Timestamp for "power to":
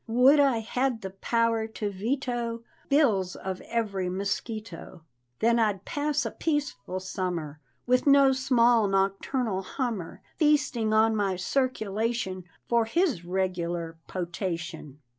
1.11-1.91